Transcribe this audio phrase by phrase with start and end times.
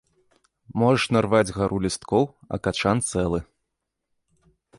[0.83, 2.23] Можаш нарваць гару лісткоў,
[2.57, 3.39] а качан цэлы.